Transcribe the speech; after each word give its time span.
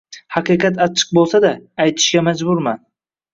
Haqiqat 0.35 0.79
achchiq 0.85 1.11
bo`lsa-da, 1.17 1.51
aytishga 1.85 2.25
majburman 2.29 2.83